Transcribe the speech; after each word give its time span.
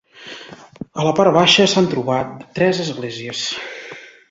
A 1.01 1.05
la 1.07 1.11
part 1.19 1.35
baixa 1.35 1.67
s'han 1.75 1.91
trobat 1.93 2.33
tres 2.57 2.83
esglésies. 2.87 3.47